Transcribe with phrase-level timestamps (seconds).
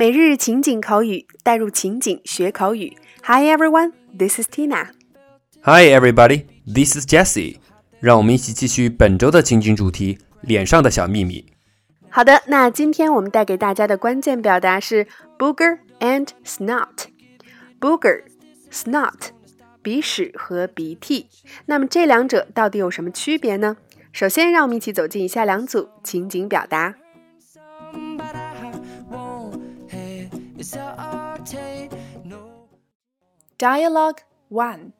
[0.00, 2.96] 每日情景口语，带入情景学口语。
[3.22, 4.86] Hi everyone, this is Tina.
[5.60, 7.58] Hi everybody, this is Jessie.
[8.00, 11.44] 让我们一起继续本周的情景主题——脸上的小秘密。
[12.08, 15.06] 好的，那今天我们带给大家的关键表达是
[15.38, 16.88] booger and snot。
[17.78, 18.22] booger,
[18.72, 19.32] snot，
[19.82, 21.26] 鼻屎和鼻涕。
[21.66, 23.76] 那么这两者到底有什么区别呢？
[24.14, 26.94] 首先，让我们一起走进以下两组情景表达。
[33.59, 34.93] Dialogue 1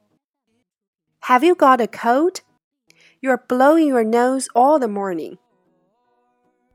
[1.20, 2.40] Have you got a cold?
[3.20, 5.38] You're blowing your nose all the morning.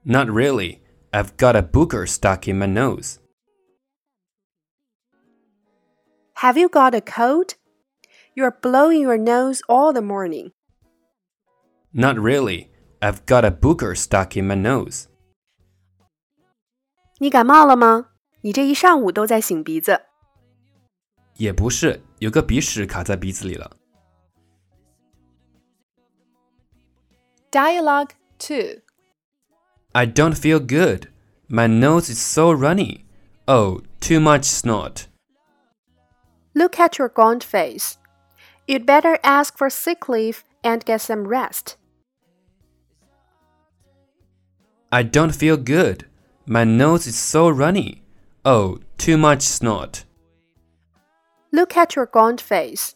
[0.04, 0.82] Not really.
[1.14, 3.20] I've got a booger stuck in my nose.
[6.36, 7.56] Have you got a cold?
[8.36, 10.52] You're blowing your nose all the morning.
[11.94, 12.72] Not really.
[13.02, 15.08] I've got a booger stuck in my nose.
[17.20, 18.08] 你感冒了吗？
[18.42, 20.02] 你这一上午都在擤鼻子。
[21.38, 23.72] 也不是，有个鼻屎卡在鼻子里了。
[27.52, 28.82] Dialogue two.
[29.94, 31.10] I don't feel good.
[31.50, 33.06] My nose is so runny.
[33.46, 35.08] Oh, too much snot.
[36.54, 37.98] Look at your gaunt face.
[38.68, 41.76] You'd better ask for sick leave and get some rest.
[44.90, 46.06] I don't feel good.
[46.46, 48.04] My nose is so runny.
[48.46, 50.05] Oh, too much snot.
[51.52, 52.96] Look at your gaunt face.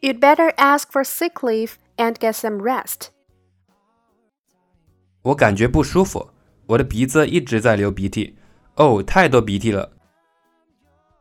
[0.00, 3.08] You'd better ask for sick leave and get some rest.
[5.22, 6.30] 我感觉不舒服，
[6.66, 8.36] 我的鼻子一直在流鼻涕。
[8.76, 9.92] 哦，太多鼻涕了。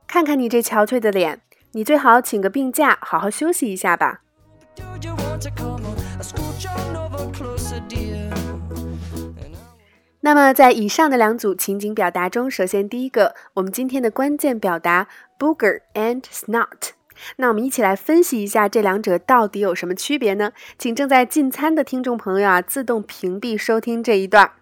[0.05, 1.41] 看看你这憔悴的脸，
[1.71, 4.21] 你最好请个病假，好好休息一下吧。
[10.32, 15.06] 那么，在以上的两组情景表达中，首先第一个，我们今天的关键表达
[15.38, 16.92] booger and snot。
[17.36, 20.52] 那我们一起来分析一下这两者到底有什么区别呢？
[20.78, 24.52] 请正在进餐的听众朋友啊，自动屏蔽收听这一段。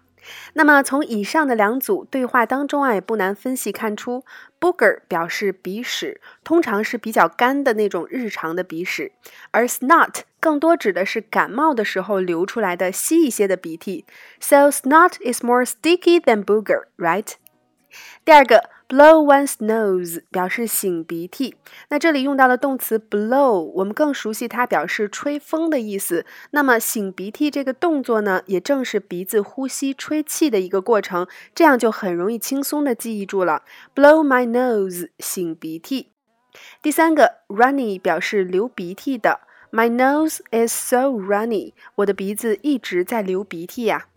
[0.53, 4.23] 那么从以上的两组对话当中啊，也不难分析看出
[4.59, 9.11] ，booger 表示鼻屎，通常是比较干的那种日常的鼻屎，
[9.51, 14.05] 而 snot 更多指的是感冒的时候流出来的稀一些的鼻涕。
[14.39, 17.33] So snot is more sticky than booger, right?
[18.25, 18.69] 第二个。
[18.91, 21.55] Blow one's nose 表示擤鼻涕，
[21.87, 26.25] 那这里用到了动词 blow，我们更熟悉它表示吹风的意思。
[26.49, 31.25] 那么擤鼻涕这个动作呢，也正是鼻子呼吸吹气的一个过程，
[31.55, 33.63] 这样就很容易轻松的记忆住了。
[33.95, 36.09] Blow my nose 擤鼻涕。
[36.81, 39.39] 第三个 runny 表示流鼻涕的
[39.71, 44.07] ，My nose is so runny，我的鼻子一直在流鼻涕呀。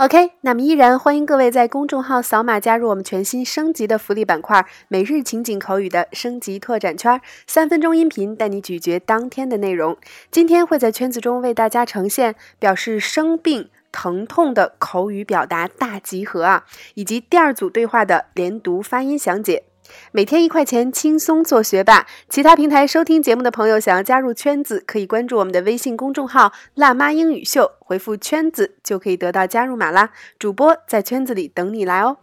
[0.00, 9.98] OK，那么依然欢迎各位在公众号扫码加入我们全新升级的福利板块——每日情景口语的升级拓展圈，三分钟音频带你咀嚼当天的内容。
[10.30, 19.64] 今天会在圈子中为大家呈现表示生病、疼痛的口语表达大集合啊，以及第二组对话的连读发音详解。
[20.12, 22.06] 每天一块钱，轻松做学霸。
[22.28, 30.10] 其他平台收听节目的朋友，想要加入圈子，可以关注我们的微信公众号“辣妈英语秀”，回复“圈子”就可以得到加入码啦。
[30.38, 32.18] 主播在圈子里等你来哦。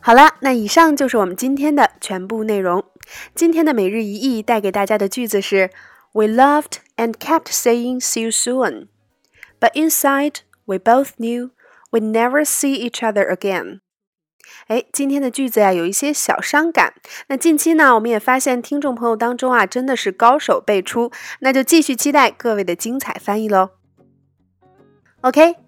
[0.00, 2.82] 好啦，那以上就是我们今天的全部内容。
[3.34, 5.70] 今天的每日一译带给大家的句子是
[6.12, 8.88] ：We loved and kept saying "see you soon,"
[9.60, 11.50] but inside we both knew.
[11.90, 13.80] We never see each other again。
[14.68, 16.94] 哎，今天的句子呀有一些小伤感。
[17.28, 21.10] 那近期呢，我们也发现听众朋友当中啊，真的是高手辈出。
[21.40, 23.70] 那就继续期待各位的精彩翻译喽。
[25.20, 25.67] OK。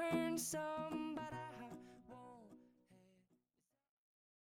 [0.31, 0.70] learned so